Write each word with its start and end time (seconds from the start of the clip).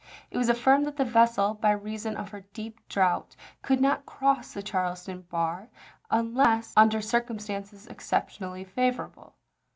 It 0.31 0.37
was 0.39 0.49
affirmed 0.49 0.87
that 0.87 0.97
the 0.97 1.05
vessel 1.05 1.53
by 1.53 1.69
reason 1.73 2.17
of 2.17 2.29
her 2.29 2.39
deep 2.53 2.79
draught 2.89 3.35
could 3.61 3.79
not 3.79 4.07
cross 4.07 4.51
the 4.51 4.63
Charleston 4.63 5.27
bar, 5.29 5.69
unless 6.09 6.73
under 6.75 7.01
circumstances 7.03 7.85
exceptionally 7.85 8.63
favorable. 8.63 9.35